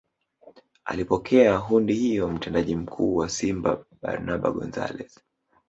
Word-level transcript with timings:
Akipokea 0.85 1.57
hundi 1.57 1.93
hiyo 1.93 2.27
Mtendaji 2.29 2.75
Mkuu 2.75 3.15
wa 3.15 3.29
Simba 3.29 3.85
Barbara 4.01 4.51
Gonzalez 4.51 5.19